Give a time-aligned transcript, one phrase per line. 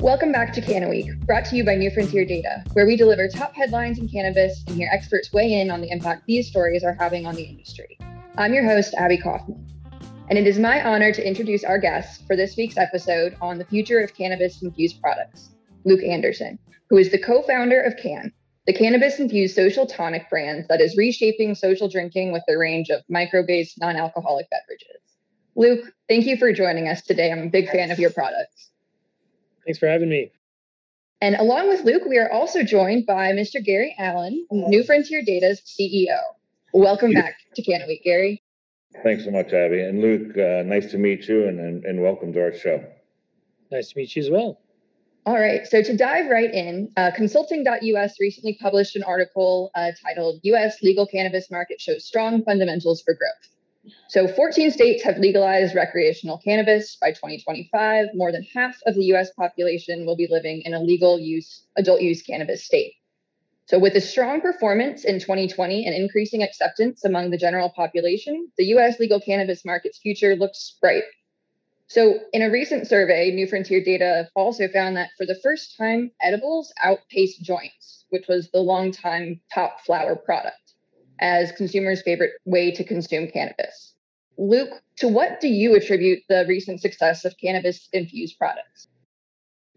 [0.00, 3.28] Welcome back to Canna Week, brought to you by New Frontier Data, where we deliver
[3.28, 6.94] top headlines in cannabis and hear experts weigh in on the impact these stories are
[6.94, 7.98] having on the industry.
[8.36, 9.66] I'm your host, Abby Kaufman,
[10.28, 13.64] and it is my honor to introduce our guest for this week's episode on the
[13.64, 15.50] future of cannabis infused products,
[15.84, 16.58] Luke Anderson,
[16.88, 18.32] who is the co founder of Cann,
[18.68, 23.00] the cannabis infused social tonic brand that is reshaping social drinking with a range of
[23.08, 25.00] micro based non alcoholic beverages.
[25.56, 27.32] Luke, thank you for joining us today.
[27.32, 28.68] I'm a big fan of your products.
[29.64, 30.30] Thanks for having me.
[31.22, 33.64] And along with Luke, we are also joined by Mr.
[33.64, 36.18] Gary Allen, New Frontier Data's CEO.
[36.74, 38.42] Welcome back to Canna Week, Gary.
[39.02, 39.80] Thanks so much, Abby.
[39.80, 42.84] And Luke, uh, nice to meet you and, and, and, welcome to our show.
[43.72, 44.60] Nice to meet you as well.
[45.28, 45.66] All right.
[45.66, 51.06] So to dive right in, uh, consulting.us recently published an article uh, titled US Legal
[51.06, 53.92] Cannabis Market Shows Strong Fundamentals for Growth.
[54.08, 58.06] So 14 states have legalized recreational cannabis by 2025.
[58.14, 62.00] More than half of the US population will be living in a legal use, adult
[62.00, 62.94] use cannabis state.
[63.66, 68.64] So, with a strong performance in 2020 and increasing acceptance among the general population, the
[68.76, 71.02] US legal cannabis market's future looks bright.
[71.88, 76.10] So, in a recent survey, New Frontier Data also found that for the first time,
[76.20, 80.74] edibles outpaced joints, which was the longtime top flower product
[81.18, 83.94] as consumers' favorite way to consume cannabis.
[84.36, 88.88] Luke, to what do you attribute the recent success of cannabis infused products?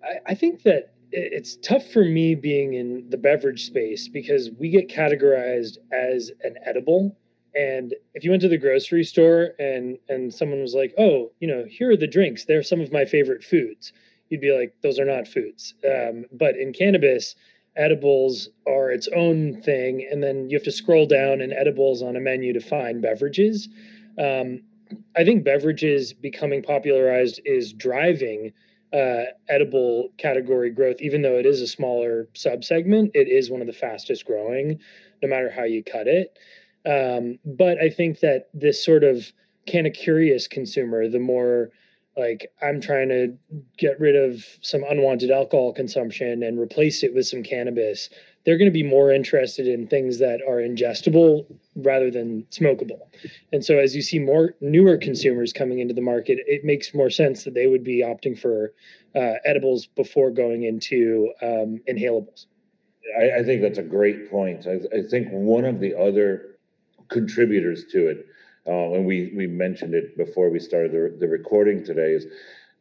[0.03, 4.69] I, I think that it's tough for me being in the beverage space because we
[4.69, 7.17] get categorized as an edible
[7.55, 11.47] and if you went to the grocery store and and someone was like oh you
[11.47, 13.93] know here are the drinks they're some of my favorite foods
[14.29, 17.35] you'd be like those are not foods um, but in cannabis
[17.75, 22.15] edibles are its own thing, and then you have to scroll down and edibles on
[22.15, 23.69] a menu to find beverages.
[24.17, 24.61] Um,
[25.15, 28.51] I think beverages becoming popularized is driving
[28.93, 33.11] uh, edible category growth, even though it is a smaller subsegment.
[33.13, 34.79] It is one of the fastest growing,
[35.23, 36.37] no matter how you cut it.
[36.85, 39.31] Um, but I think that this sort of
[39.71, 41.71] kind of curious consumer, the more
[42.17, 43.33] like i'm trying to
[43.77, 48.09] get rid of some unwanted alcohol consumption and replace it with some cannabis
[48.45, 52.99] they're going to be more interested in things that are ingestible rather than smokable.
[53.53, 57.09] And so as you see more newer consumers coming into the market it makes more
[57.09, 58.73] sense that they would be opting for
[59.15, 62.45] uh, edibles before going into um, inhalables.
[63.19, 64.65] I, I, think that's a great point.
[64.67, 66.50] I, I think one of the other
[67.11, 68.27] contributors to it.
[68.65, 72.27] Uh, and we we mentioned it before we started the, the recording today is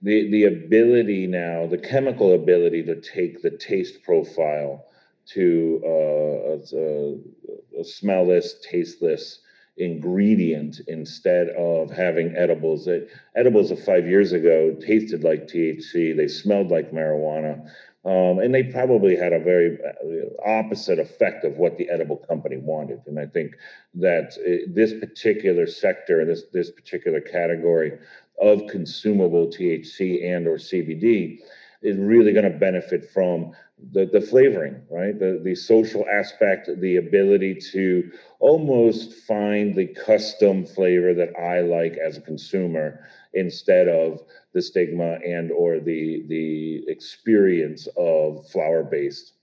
[0.03, 4.85] the the ability now the chemical ability to take the taste profile
[5.27, 9.41] to uh, a, a, smellless tasteless
[9.79, 16.29] ingredient instead of having edibles that edibles of five years ago tasted like thc they
[16.29, 17.71] smelled like marijuana
[18.05, 22.57] um, and they probably had a very uh, opposite effect of what the edible company
[22.57, 23.01] wanted.
[23.07, 23.53] And I think
[23.95, 27.99] that uh, this particular sector, this this particular category
[28.41, 31.41] of consumable THC and or CBD
[31.83, 33.53] is really going to benefit from
[33.93, 35.19] the, the flavoring, right?
[35.19, 41.97] The, the social aspect, the ability to almost find the custom flavor that I like
[41.97, 44.21] as a consumer instead of
[44.55, 49.35] the stigma and or the the experience of flower based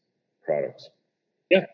[0.43, 0.89] products.
[1.49, 1.65] Yeah.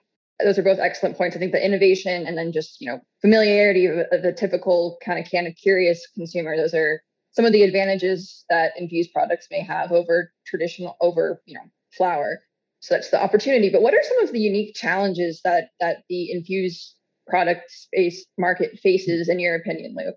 [0.44, 1.36] Those are both excellent points.
[1.36, 5.24] I think the innovation and then just you know familiarity of, of the typical kind
[5.24, 9.62] of kind of curious consumer those are some of the advantages that infused products may
[9.62, 11.66] have over traditional over you know
[11.96, 12.44] flower.
[12.80, 13.70] So that's the opportunity.
[13.70, 16.96] But what are some of the unique challenges that that the infused
[17.28, 20.16] product space market faces in your opinion luke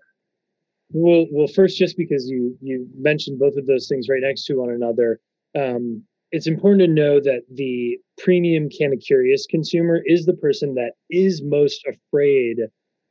[0.91, 4.55] well, well, first, just because you you mentioned both of those things right next to
[4.55, 5.19] one another,
[5.57, 10.93] um, it's important to know that the premium Canna Curious consumer is the person that
[11.09, 12.59] is most afraid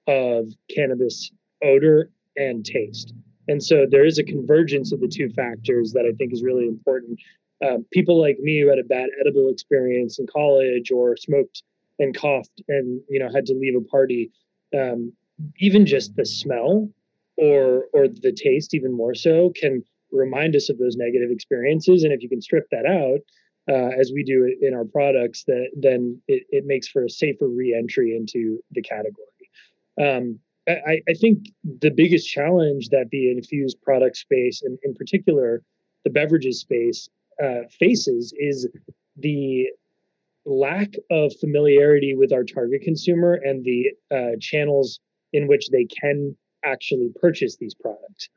[0.06, 1.30] of cannabis
[1.62, 3.12] odor and taste.
[3.48, 6.66] And so there is a convergence of the two factors that I think is really
[6.66, 7.18] important.
[7.64, 11.62] Uh, people like me who had a bad edible experience in college or smoked
[11.98, 14.30] and coughed and you know had to leave a party,
[14.78, 15.12] um,
[15.58, 16.88] even just the smell
[17.36, 22.04] or or the taste even more so can remind us of those negative experiences.
[22.04, 23.20] And if you can strip that out
[23.68, 27.48] uh, as we do in our products that then it, it makes for a safer
[27.48, 29.26] reentry into the category.
[30.00, 30.38] Um,
[30.68, 31.46] I, I think
[31.80, 35.62] the biggest challenge that the infused product space and in particular
[36.04, 37.08] the beverages space
[37.42, 38.68] uh, faces is
[39.16, 39.68] the
[40.44, 45.00] lack of familiarity with our target consumer and the uh, channels
[45.32, 48.28] in which they can actually purchase these products.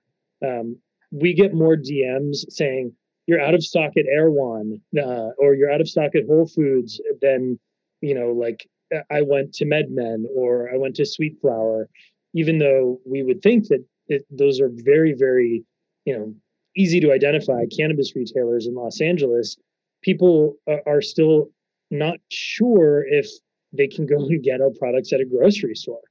[0.46, 0.78] Um,
[1.12, 2.94] we get more DMs saying
[3.28, 7.02] you're out of stock at Erewhon uh, or you're out of stock at Whole Foods
[7.22, 7.60] than
[8.02, 8.68] you know like
[9.12, 11.90] I went to MedMen or I went to Sweet Flower,
[12.34, 15.64] even though we would think that it, those are very very
[16.06, 16.34] you know
[16.76, 19.58] easy to identify cannabis retailers in Los Angeles.
[20.02, 20.56] People
[20.88, 21.50] are still
[21.92, 23.28] not sure if
[23.74, 26.02] they can go and get our products at a grocery store.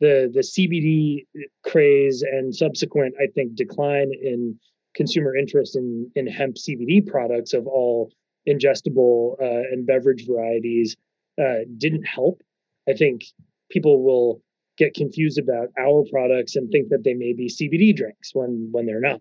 [0.00, 1.26] The the CBD
[1.64, 4.58] craze and subsequent, I think, decline in
[4.94, 8.10] consumer interest in in hemp CBD products of all
[8.48, 10.96] ingestible uh, and beverage varieties
[11.40, 12.42] uh, didn't help.
[12.88, 13.22] I think
[13.70, 14.42] people will
[14.78, 18.86] get confused about our products and think that they may be CBD drinks when when
[18.86, 19.20] they're not.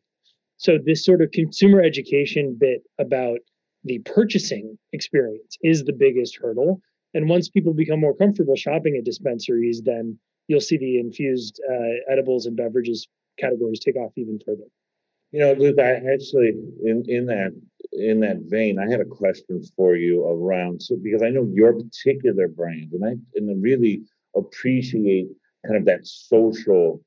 [0.58, 3.40] So this sort of consumer education bit about
[3.84, 6.82] the purchasing experience is the biggest hurdle.
[7.14, 12.12] And once people become more comfortable shopping at dispensaries, then you'll see the infused uh,
[12.12, 13.08] edibles and beverages
[13.38, 14.66] categories take off even further.
[15.32, 16.54] You know, Luke, I actually
[16.84, 17.52] in in that
[17.94, 21.74] in that vein, I had a question for you around so because I know your
[21.74, 24.02] particular brand, and I and I really
[24.36, 25.28] appreciate
[25.66, 27.02] kind of that social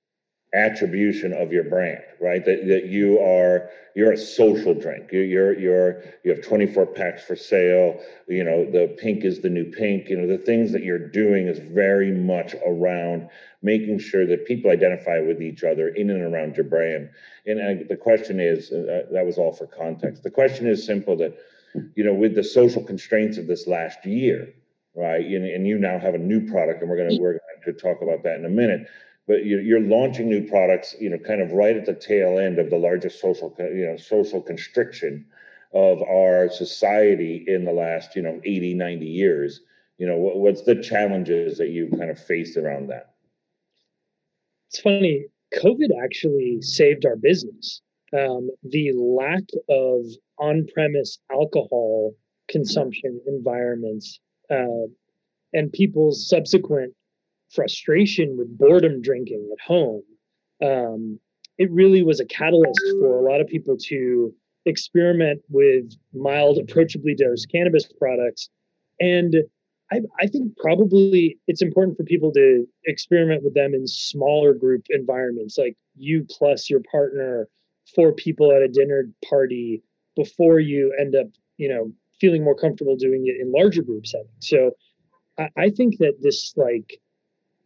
[0.54, 2.44] attribution of your brand, right?
[2.44, 5.10] That that you are you're a social drink.
[5.10, 8.00] You you're you're you have 24 packs for sale.
[8.28, 10.08] You know, the pink is the new pink.
[10.08, 13.28] You know, the things that you're doing is very much around
[13.62, 17.10] making sure that people identify with each other in and around your brand.
[17.46, 20.22] And uh, the question is, uh, that was all for context.
[20.22, 21.38] The question is simple that,
[21.94, 24.52] you know, with the social constraints of this last year,
[24.94, 25.25] right?
[25.25, 28.02] And, and you now have a new product, and we're gonna we're going to talk
[28.02, 28.87] about that in a minute
[29.28, 32.70] but you're launching new products, you know, kind of right at the tail end of
[32.70, 35.26] the largest social, you know, social constriction
[35.72, 39.60] of our society in the last, you know, 80, 90 years.
[39.98, 43.14] You know, what, what's the challenges that you kind of faced around that?
[44.69, 47.80] It's funny, COVID actually saved our business.
[48.12, 50.04] Um, the lack of
[50.38, 52.14] on premise alcohol
[52.48, 54.18] consumption environments
[54.50, 54.88] uh,
[55.52, 56.94] and people's subsequent
[57.54, 60.02] frustration with boredom drinking at home,
[60.64, 61.19] um,
[61.58, 64.34] it really was a catalyst for a lot of people to
[64.64, 68.49] experiment with mild, approachably dosed cannabis products.
[69.00, 69.37] And
[69.90, 74.87] I, I, think probably it's important for people to experiment with them in smaller group
[74.90, 77.49] environments, like you plus your partner,
[77.94, 79.82] four people at a dinner party,
[80.16, 81.26] before you end up,
[81.56, 84.31] you know, feeling more comfortable doing it in larger group settings.
[84.40, 84.70] So
[85.38, 87.00] I, I think that this like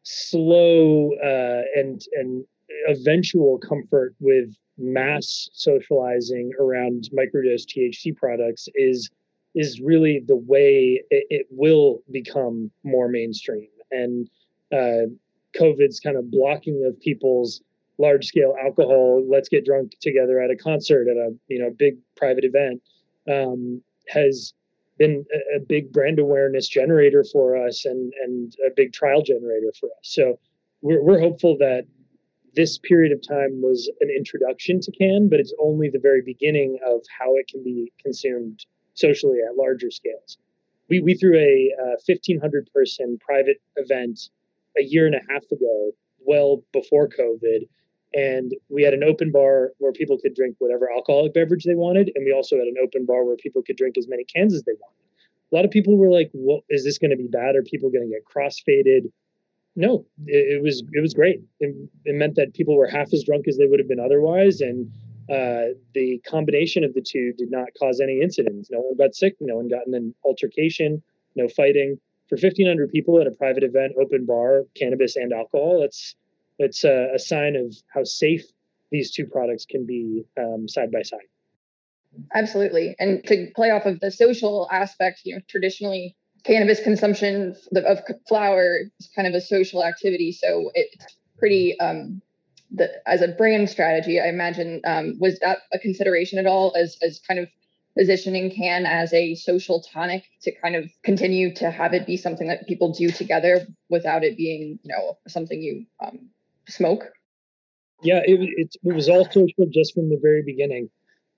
[0.06, 2.44] slow uh, and and
[2.88, 9.10] eventual comfort with mass socializing around microdose THC products is
[9.56, 13.68] is really the way it, it will become more mainstream.
[13.90, 14.28] And
[14.72, 15.10] uh,
[15.58, 17.62] COVID's kind of blocking of people's
[17.98, 19.24] large scale alcohol.
[19.28, 22.80] Let's get drunk together at a concert at a you know big private event
[23.28, 24.52] um, has
[24.98, 29.72] been a, a, big brand awareness generator for us and and a big trial generator
[29.78, 30.02] for us.
[30.02, 30.38] So
[30.82, 31.86] we're we're hopeful that
[32.54, 36.78] this period of time was an introduction to Cann, but it's only the very beginning
[36.86, 38.64] of how it can be consumed
[38.94, 40.38] socially at larger scales.
[40.88, 44.30] We we threw a uh, 1,500 person private event
[44.78, 47.68] a year and a half ago, well before COVID,
[48.16, 52.10] and we had an open bar where people could drink whatever alcoholic beverage they wanted
[52.14, 54.62] and we also had an open bar where people could drink as many cans as
[54.64, 54.96] they wanted.
[55.52, 57.54] A lot of people were like well is this going to be bad?
[57.54, 59.12] Are people going to get crossfaded?
[59.76, 61.42] No it, it, was it was great.
[61.60, 64.60] It, it, meant that people were half as drunk as they would have been otherwise
[64.62, 64.90] and
[65.28, 68.70] uh, the combination of the two did not cause any incidents.
[68.70, 71.02] No one got sick no one got in an altercation
[71.34, 71.98] no fighting.
[72.30, 76.16] For 1500 people at a private event open bar cannabis and alcohol that's
[76.58, 78.44] it's a, a sign of how safe
[78.90, 81.20] these two products can be um, side by side.
[82.34, 82.96] Absolutely.
[82.98, 87.98] And to play off of the social aspect, you know, traditionally cannabis consumption of
[88.28, 90.32] flower is kind of a social activity.
[90.32, 92.22] So it's pretty, um,
[92.70, 96.96] the, as a brand strategy, I imagine, um, was that a consideration at all as,
[97.02, 97.48] as kind of
[97.98, 102.46] positioning Cann as a social tonic to kind of continue to have it be something
[102.48, 106.28] that people do together without it being, you know, something you um,
[106.68, 107.04] smoke?
[108.02, 110.90] Yeah, it, it, it was all social just from the very beginning.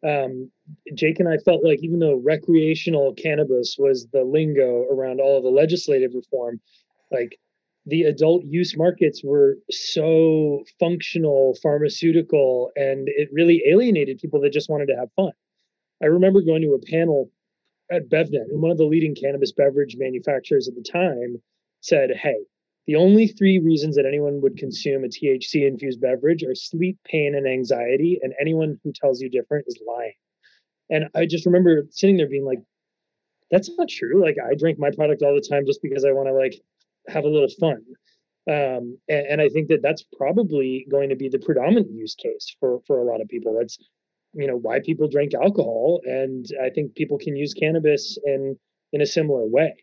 [0.06, 0.50] Um,
[0.94, 5.48] Jake and I felt like even though recreational cannabis was the lingo around all the
[5.48, 6.60] legislative reform,
[7.10, 7.38] like
[7.86, 14.68] the adult use markets were so functional, pharmaceutical, and it really alienated people that just
[14.68, 15.32] wanted to have fun.
[16.02, 17.30] I remember going to a panel
[17.90, 21.40] at BevNet, and one of the leading cannabis beverage manufacturers at the time
[21.80, 22.36] said, Hey,
[22.88, 27.34] The only three reasons that anyone would consume a THC infused beverage are sleep, pain,
[27.34, 28.18] and anxiety.
[28.22, 30.14] And anyone who tells you different is lying.
[30.88, 32.60] And I just remember sitting there being like,
[33.50, 34.22] that's not true.
[34.24, 36.54] Like I drink my product all the time just because I want to like
[37.08, 37.82] have a little fun.
[38.50, 42.56] Um, and, and I think that that's probably going to be the predominant use case
[42.58, 43.54] for for a lot of people.
[43.58, 43.76] That's
[44.32, 48.56] you know why people drink alcohol, and I think people can use cannabis in
[48.94, 49.74] in a similar way.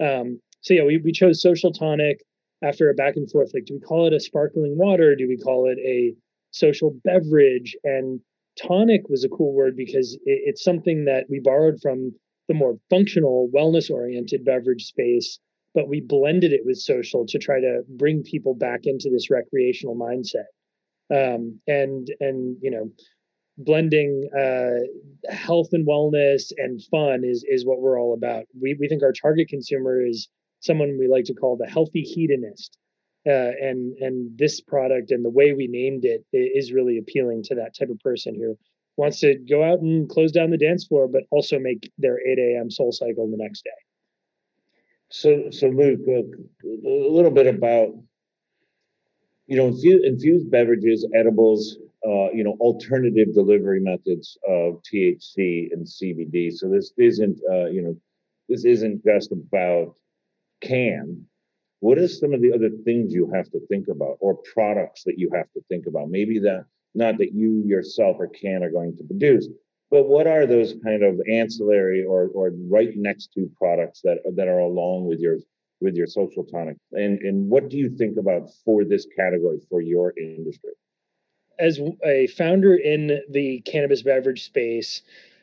[0.00, 2.20] Um, so yeah, we we chose social tonic
[2.64, 3.52] after a back and forth.
[3.54, 5.14] Like, do we call it a sparkling water?
[5.14, 6.14] Do we call it a
[6.50, 7.76] social beverage?
[7.84, 8.20] And
[8.60, 12.12] tonic was a cool word because it, it's something that we borrowed from
[12.48, 15.38] the more functional, wellness oriented beverage space
[15.74, 19.96] but we blended it with social to try to bring people back into this recreational
[19.96, 20.46] mindset
[21.12, 22.90] um, and and you know
[23.58, 28.88] blending uh, health and wellness and fun is is what we're all about we, we
[28.88, 30.28] think our target consumer is
[30.64, 32.76] someone we like to call the healthy hedonist
[33.26, 37.54] uh, and and this product and the way we named it is really appealing to
[37.54, 38.56] that type of person who
[38.96, 42.38] wants to go out and close down the dance floor but also make their 8
[42.38, 43.70] a.m SoulCycle the next day
[45.14, 47.94] so, so Luke, uh, a little bit about,
[49.46, 55.86] you know, infused, infused beverages, edibles, uh, you know, alternative delivery methods of THC and
[55.86, 56.52] CBD.
[56.52, 57.96] So this isn't, uh, you know,
[58.48, 59.94] this isn't just about
[60.64, 61.26] Cann.
[61.80, 65.18] What are some of the other things you have to think about, or products that
[65.18, 66.08] you have to think about?
[66.08, 69.48] Maybe that not that you yourself or Cann are going to produce,
[69.90, 74.48] but what are those kind of ancillary or or right next to products that that
[74.48, 75.38] are along with your
[75.80, 76.76] with your social tonic?
[76.92, 80.72] And and what do you think about for this category for your industry?
[81.58, 85.02] As a founder in the cannabis beverage space,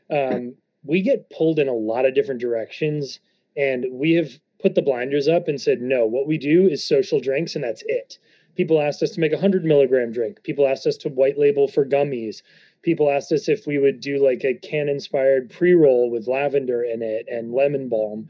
[0.09, 3.19] um, we get pulled in a lot of different directions,
[3.55, 7.19] and we have put the blinders up and said, no, what we do is social
[7.19, 8.17] drinks, and that's it.
[8.55, 10.43] People asked us to make a 100 milligram drink.
[10.43, 12.41] People asked us to white label for gummies
[12.81, 16.83] people asked us if we would do like a can inspired pre roll with lavender
[16.83, 18.29] in it and lemon balm.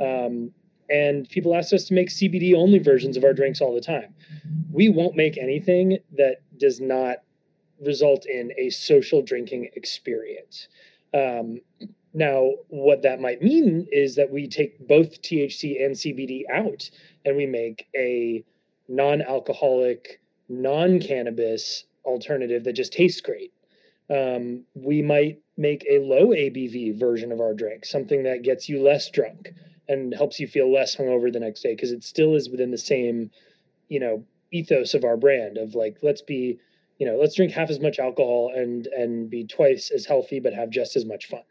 [0.00, 0.52] Um,
[0.90, 4.14] and people asked us to make CBD only versions of our drinks all the time.
[4.70, 7.18] We won't make anything that does not
[7.80, 10.68] result in a social drinking experience.
[11.14, 11.60] Um,
[12.14, 16.90] now, what that might mean is that we take both THC and CBD out
[17.24, 18.44] and we make a
[18.88, 23.52] non alcoholic, non cannabis alternative that just tastes great
[24.12, 28.82] um, we might make a low ABV version of our drink, something that gets you
[28.82, 29.52] less drunk
[29.88, 32.78] and helps you feel less hungover the next day because it still is within the
[32.78, 33.30] same,
[33.88, 36.58] you know, ethos of our brand of like let's be,
[36.98, 40.52] you know, let's drink half as much alcohol and and be twice as healthy but
[40.52, 41.42] have just as much fun.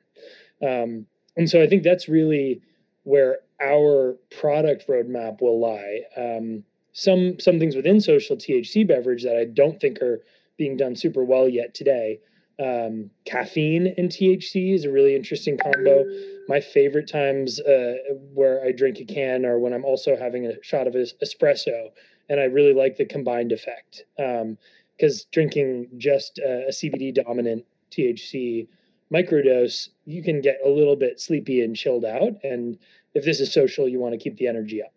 [0.61, 1.05] Um,
[1.37, 2.61] and so I think that's really
[3.03, 6.01] where our product roadmap will lie.
[6.17, 6.63] Um,
[6.93, 10.23] some some things within social THC beverage that I don't think are
[10.57, 12.19] being done super well yet today
[12.61, 16.05] um, caffeine and THC is a really interesting combo.
[16.47, 17.95] My favorite times uh,
[18.33, 21.89] where I drink a can are when I'm also having a shot of espresso,
[22.29, 24.03] and I really like the combined effect.
[24.17, 28.67] Because um, drinking just a, a CBD dominant THC
[29.11, 32.33] microdose, you Cann get a little bit sleepy and chilled out.
[32.43, 32.77] And
[33.13, 34.93] if this is social, you want to keep the energy up.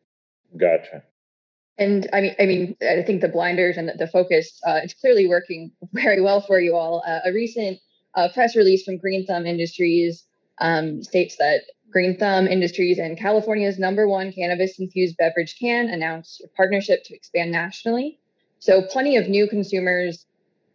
[0.56, 1.02] Gotcha.
[1.76, 4.94] And I mean, I mean, I think the blinders and the, the focus, uh, it's
[4.94, 7.02] clearly working very well for you all.
[7.06, 7.78] Uh, a recent
[8.14, 10.25] uh, press release from Green Thumb Industries
[10.61, 16.40] um, states that Green Thumb Industries and California's number one cannabis infused beverage can announce
[16.44, 18.18] a partnership to expand nationally.
[18.61, 20.26] So, plenty of new consumers,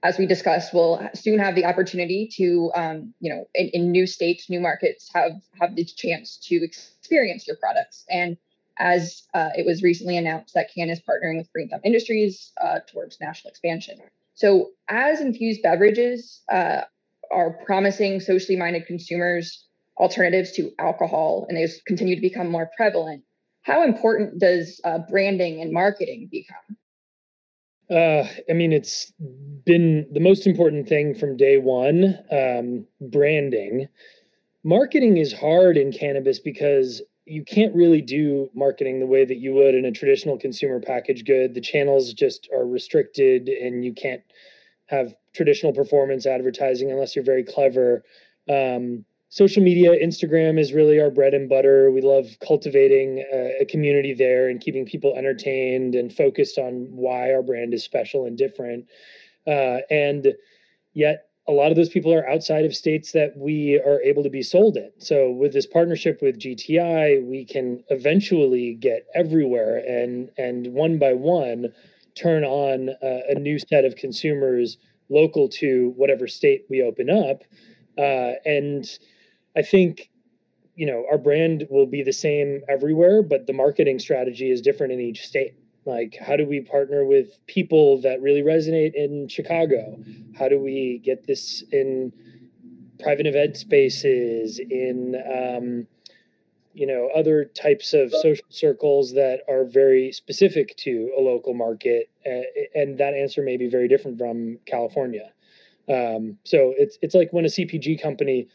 [0.03, 4.07] as we discussed, will soon have the opportunity to, um, you know, in, in new
[4.07, 8.37] states, new markets, have have the chance to experience your products and
[8.79, 12.79] as uh, it was recently announced that Cann is partnering with Green Thumb Industries uh,
[12.87, 13.99] towards national expansion.
[14.35, 16.83] So, as infused beverages uh,
[17.29, 19.65] are promising socially minded consumers
[19.97, 23.23] alternatives to alcohol and they continue to become more prevalent,
[23.63, 26.77] how important does uh, branding and marketing become?
[27.89, 29.11] Uh, I mean, it's
[29.65, 33.87] been the most important thing from day one um, branding.
[34.63, 39.53] Marketing is hard in cannabis because you can't really do marketing the way that you
[39.53, 41.53] would in a traditional consumer package good.
[41.53, 44.21] The channels just are restricted and you can't
[44.87, 48.03] have traditional performance advertising unless you're very clever.
[48.49, 51.91] Um, social media, Instagram is really our bread and butter.
[51.91, 57.31] We love cultivating a, a, community there and keeping people entertained and focused on why
[57.31, 58.85] our brand is special and different.
[59.45, 60.33] Uh, and
[60.93, 64.29] yet, a lot of those people are outside of states that we are able to
[64.29, 64.91] be sold in.
[64.99, 71.13] So with this partnership with GTI, we can eventually get everywhere and and one by
[71.13, 71.73] one
[72.13, 74.77] turn on a, a new set of consumers
[75.09, 77.41] local to whatever state we open up.
[77.97, 78.99] Uh, and
[79.59, 80.09] I think
[80.75, 84.93] you know our brand will be the same everywhere, but the marketing strategy is different
[84.93, 85.55] in each state.
[85.85, 89.99] Like how do we partner with people that really resonate in chicago?
[90.37, 92.13] How do we get this in
[92.99, 95.87] private event spaces in um,
[96.73, 102.09] you know other types of social circles that are very specific to a local market?
[102.25, 105.33] Uh, and that answer may be very different from california.
[105.89, 108.47] Um, so it's it's like when a cpg company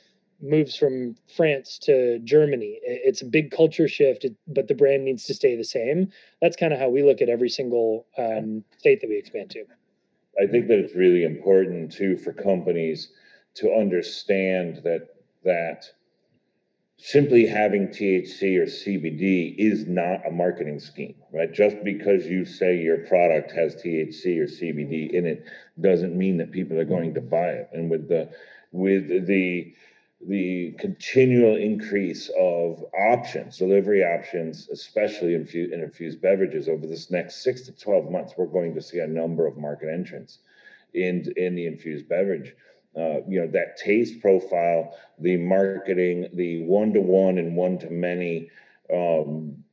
[0.45, 2.79] moves from France to Germany.
[2.83, 6.13] It's a big culture shift, but the brand needs to stay the same.
[6.41, 9.65] That's kind of how we look at every single um, state that we expand to.
[10.41, 13.09] I think that it's really important too for companies
[13.57, 15.09] to understand that
[15.45, 15.85] that
[16.97, 21.53] simply having THC or CBD is not a marketing scheme, right?
[21.53, 25.45] Just because you say your product has THC or CBD in it
[25.81, 27.69] doesn't mean that people are going to buy it.
[27.73, 28.31] And with the
[28.73, 29.75] with the
[30.21, 37.43] the continual increase of options, delivery options, especially in, in infused beverages over this next
[37.43, 40.39] six to 12 months, we're going to see a number of market entrants
[40.95, 42.55] in, in the infused beverage.
[42.97, 48.49] Uh, you know, that taste profile, the marketing, the one-to-one and one-to-many
[48.93, 49.65] um,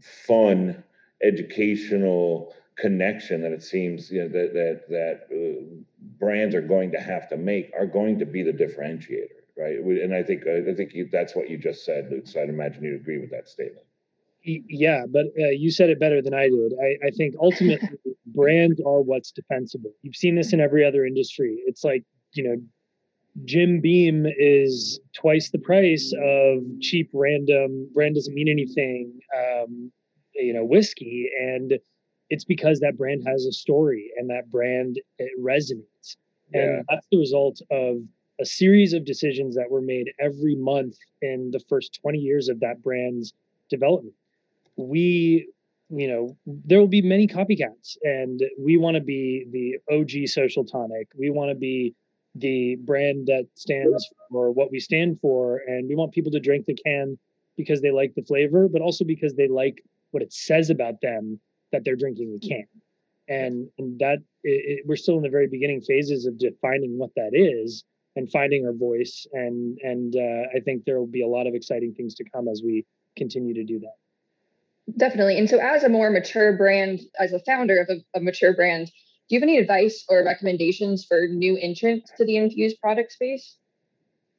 [0.00, 0.82] fun,
[1.22, 5.82] educational connection that it seems you know, that that that uh,
[6.18, 9.76] brands are going to have to make are going to be the differentiator right?
[9.76, 12.26] And I think I think you, that's what you just said, Luke.
[12.26, 13.86] So I'd imagine you'd agree with that statement.
[14.42, 16.72] Yeah, but uh, you said it better than I did.
[16.80, 17.90] I, I think ultimately
[18.26, 19.90] brands are what's defensible.
[20.02, 21.62] You've seen this in every other industry.
[21.66, 22.56] It's like you know,
[23.44, 29.20] Jim Beam is twice the price of cheap random brand doesn't mean anything.
[29.36, 29.92] Um,
[30.34, 31.74] you know, whiskey, and
[32.30, 36.16] it's because that brand has a story and that brand it resonates,
[36.54, 37.98] and that's the result of
[38.40, 42.60] a series of decisions that were made every month in the first 20 years of
[42.60, 43.34] that brand's
[43.68, 44.14] development.
[44.76, 45.48] We,
[45.90, 50.64] you know, there will be many copycats, and we want to be the OG social
[50.64, 51.08] tonic.
[51.16, 51.94] We want to be
[52.34, 56.66] the brand that stands for what we stand for, and we want people to drink
[56.66, 57.18] the can
[57.56, 61.38] because they like the flavor, but also because they like what it says about them
[61.72, 62.48] that they're drinking the mm.
[62.48, 62.66] can.
[63.28, 67.10] And, and that it, it, we're still in the very beginning phases of defining what
[67.14, 67.84] that is
[68.20, 69.26] and finding our voice.
[69.32, 72.46] And and uh, I think there will be a lot of exciting things to come
[72.46, 74.96] as we continue to do that.
[74.96, 75.38] Definitely.
[75.38, 78.86] And so, as a more mature brand, as a founder of a, a mature brand,
[78.86, 83.56] do you have any advice or recommendations for new entrants to the infused product space?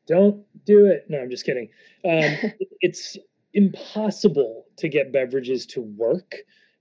[0.07, 1.05] Don't do it.
[1.09, 1.69] No, I'm just kidding.
[2.05, 3.17] Um, it's
[3.53, 6.35] impossible to get beverages to work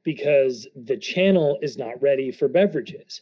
[0.05, 3.21] because the channel is not ready for beverages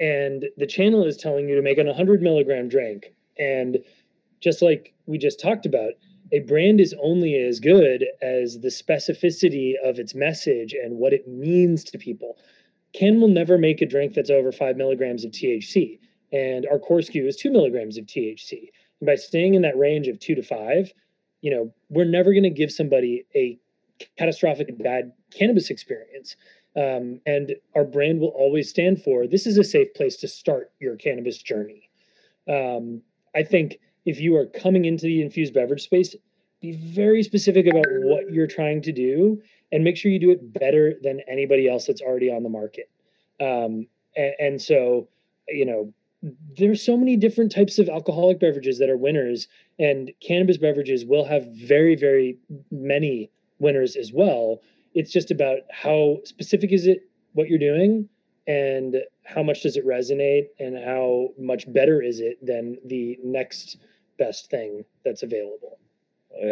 [0.00, 3.78] and the channel is telling you to make an 100 milligram drink and
[4.40, 5.92] just like we just talked about
[6.32, 11.26] a brand is only as good as the specificity of its message and what it
[11.26, 12.36] means to people.
[12.92, 15.98] Cann will never make a drink that's over five milligrams of thc
[16.32, 18.52] and our core SKU is two milligrams of thc
[19.00, 20.92] and by staying in that range of two to five
[21.40, 23.58] you know we're never going to give somebody a
[24.16, 26.36] catastrophic bad cannabis experience.
[26.76, 30.70] Um, and our brand will always stand for this is a safe place to start
[30.80, 31.90] your cannabis journey.
[32.48, 33.02] Um,
[33.38, 36.16] I think if you are coming into the infused beverage space,
[36.60, 40.52] be very specific about what you're trying to do and make sure you do it
[40.52, 42.90] better than anybody else that's already on the market.
[43.40, 45.08] Um, and, and so,
[45.46, 45.92] you know,
[46.56, 49.46] there's so many different types of alcoholic beverages that are winners,
[49.78, 52.38] and cannabis beverages will have very, very
[52.72, 54.60] many winners as well.
[54.94, 58.08] It's just about how specific is it what you're doing
[58.48, 63.76] and how much does it resonate and how much better is it than the next
[64.18, 65.78] best thing that's available.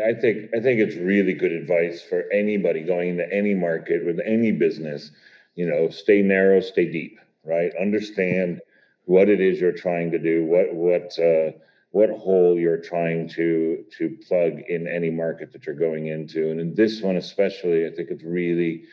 [0.04, 4.20] I think I think it's really good advice for anybody going into any market with
[4.24, 5.10] any business.
[5.54, 7.72] You know, stay narrow, stay deep, right?
[7.80, 8.60] Understand
[9.04, 11.52] what it is you're trying to do, what what uh,
[11.92, 16.50] what hole you're trying to to plug in any market that you're going into.
[16.50, 18.84] And in this one especially, I think it's really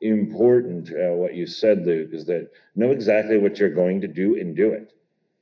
[0.00, 4.36] important uh, what you said, Luke, is that know exactly what you're going to do
[4.38, 4.92] and do it.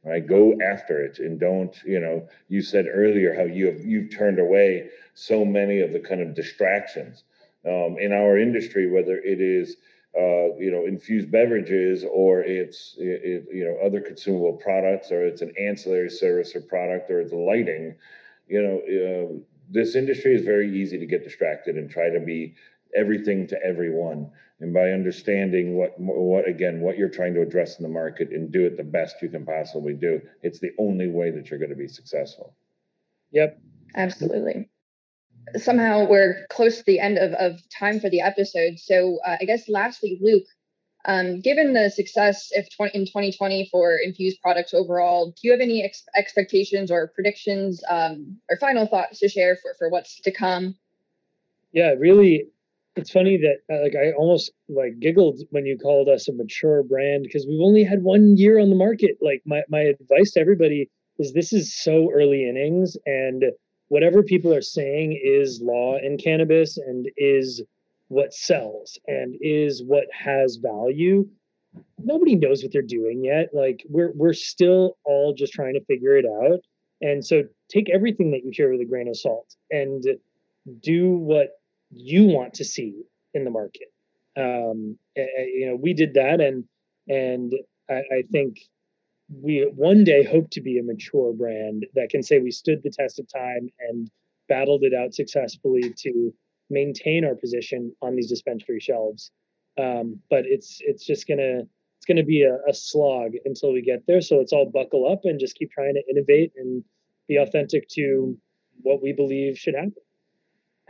[0.05, 1.77] Right, go after it and don't.
[1.85, 6.01] You know, you said earlier how you have you've turned away so many of the
[6.01, 7.25] kind of distractions
[7.66, 9.77] um, in our industry, whether it is
[10.16, 15.42] uh, you know, infused beverages, or it's it, you know other consumable products, or it's
[15.42, 17.94] an ancillary service or product, or it's lighting.
[18.49, 19.38] You know, uh,
[19.71, 22.55] this industry is very easy to get distracted and try to be
[22.97, 24.31] everything to everyone.
[24.61, 28.51] And by understanding what what again what you're trying to address in the market and
[28.51, 31.71] do it the best you can possibly do, it's the only way that you're going
[31.71, 32.57] to be successful.
[33.31, 33.61] Yep.
[33.94, 34.68] Absolutely
[35.57, 38.79] somehow we're close to the end of, of time for the episode.
[38.79, 40.47] So uh, I guess lastly, Luke,
[41.05, 45.61] um, given the success if 20, in 2020 for infused products overall, do you have
[45.61, 50.31] any ex- expectations or predictions um, or final thoughts to share for, for what's to
[50.31, 50.77] come?
[51.73, 52.49] Yeah, really,
[52.98, 56.82] it's funny that uh, like I almost like giggled when you called us a mature
[56.82, 59.18] brand because we've only had one year on the market.
[59.22, 63.44] Like my my advice to everybody is this is so early innings and
[63.88, 67.62] whatever people are saying is law in cannabis and is
[68.08, 71.26] what sells and is what has value.
[71.98, 73.50] Nobody knows what they're doing yet.
[73.52, 76.61] Like we're we're still all just trying to figure it out.
[77.00, 80.02] And so take everything that you hear with a grain of salt and
[80.82, 81.50] do what
[81.90, 82.94] you want to see
[83.35, 83.88] in the market
[84.37, 86.64] um you know we did that and
[87.09, 87.55] and
[87.88, 88.59] I, I think
[89.31, 92.90] we one day hope to be a mature brand that can say we stood the
[92.90, 94.11] test of time and
[94.48, 96.33] battled it out successfully to
[96.70, 99.31] maintain our position on these dispensary shelves.
[99.79, 104.07] Um, but it's it's just gonna it's gonna be a, a slog until we get
[104.07, 104.20] there.
[104.20, 106.83] So let's all buckle up and just keep trying to innovate and
[107.29, 108.37] be authentic to
[108.83, 109.92] what we believe should happen.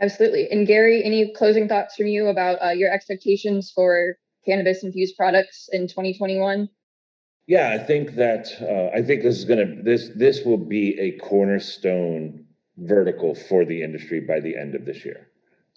[0.01, 0.49] Absolutely.
[0.49, 5.69] And Gary, any closing thoughts from you about uh, your expectations for cannabis infused products
[5.71, 6.69] in 2021?
[7.47, 11.17] Yeah, I think that uh, I think this is gonna this this will be a
[11.17, 12.45] cornerstone
[12.77, 15.27] vertical for the industry by the end of this year.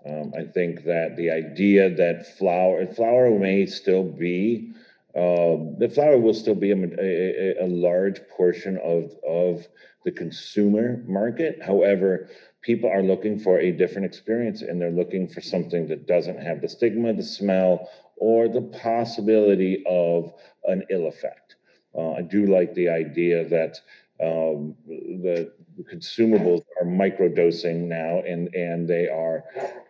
[0.05, 4.75] Um, I think that the idea that flower flower may still be
[5.15, 9.67] uh, the flower will still be a, a, a, large portion of of
[10.05, 11.63] the consumer market.
[11.63, 12.29] However,
[12.63, 16.61] people are looking for a different experience and they're looking for something that doesn't have
[16.61, 20.33] the stigma, the smell, or the possibility of
[20.65, 21.57] an ill effect.
[21.95, 23.79] Uh, I do like the idea that
[24.23, 25.53] um, the
[25.93, 29.45] consumables are microdosing now, and and they are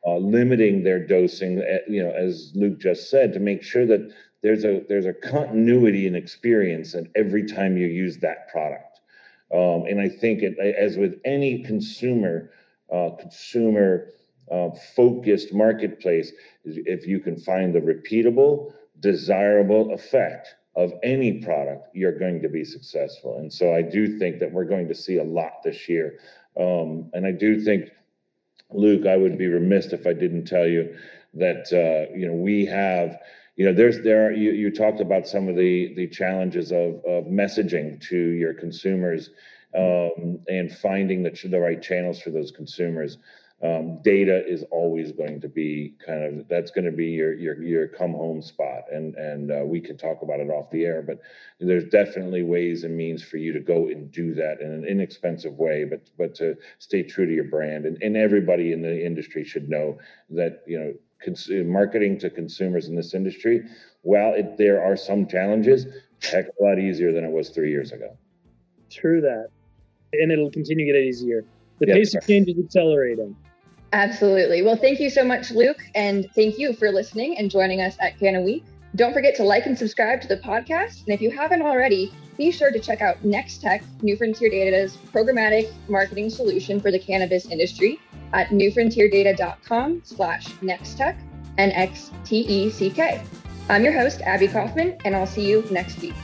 [0.06, 1.58] uh, limiting their dosing.
[1.58, 5.06] At, eh, you know, as Luke just said, to make sure that there's a there's
[5.06, 9.00] a continuity in experience and every time you use that product.
[9.52, 12.50] Um, and I think it, as with any consumer
[12.92, 14.08] uh, consumer
[14.50, 16.32] uh, focused marketplace,
[16.64, 22.64] if you can find the repeatable, desirable effect of any product, you're going to be
[22.64, 23.38] successful.
[23.38, 26.18] And so I do think that we're going to see a lot this year.
[26.58, 27.90] Um, and I do think,
[28.70, 30.96] Luke, I would be remiss if I didn't tell you
[31.34, 33.18] that uh, you know we have
[33.56, 37.02] you know there's there are, you, you talked about some of the the challenges of
[37.04, 39.30] of messaging to your consumers
[39.76, 43.18] um, and finding the, the right channels for those consumers
[43.62, 47.62] um, data is always going to be kind of that's going to be your your
[47.62, 51.00] your come home spot and and uh, we can talk about it off the air
[51.00, 51.20] but
[51.60, 55.54] there's definitely ways and means for you to go and do that in an inexpensive
[55.58, 59.44] way but but to stay true to your brand and, and everybody in the industry
[59.44, 59.96] should know
[60.28, 60.92] that you know
[61.24, 63.62] cons- marketing to consumers in this industry
[64.02, 65.86] while it, there are some challenges
[66.20, 68.16] heck a lot easier than it was three years ago.
[68.90, 69.48] True that
[70.12, 71.44] and it'll continue to get easier
[71.78, 73.34] the pace of change is accelerating
[73.92, 74.62] Absolutely.
[74.62, 75.82] Well, thank you so much, Luke.
[75.94, 78.64] And thank you for listening and joining us at Canna Week.
[78.96, 81.04] Don't forget to like and subscribe to the podcast.
[81.04, 84.96] And if you haven't already, be sure to check out Next Tech, New Frontier Data's
[85.12, 88.00] programmatic marketing solution for the cannabis industry
[88.32, 91.16] at newfrontierdata.com slash Nextech,
[91.58, 93.22] N-X-T-E-C-K.
[93.68, 96.14] I'm your host, Abby Kaufman, and I'll see you next week.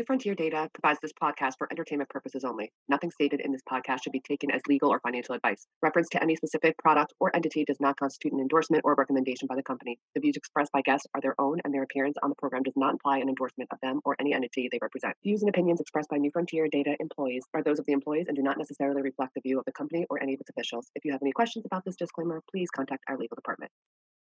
[0.00, 2.72] New Frontier Data provides this podcast for entertainment purposes only.
[2.88, 5.66] Nothing stated in this podcast should be taken as legal or financial advice.
[5.82, 9.56] Reference to any specific product or entity does not constitute an endorsement or recommendation by
[9.56, 9.98] the company.
[10.14, 12.78] The views expressed by guests are their own, and their appearance on the program does
[12.78, 15.14] not imply an endorsement of them or any entity they represent.
[15.22, 18.36] Views and opinions expressed by New Frontier Data employees are those of the employees and
[18.38, 20.90] do not necessarily reflect the view of the company or any of its officials.
[20.94, 23.70] If you have any questions about this disclaimer, please contact our legal department.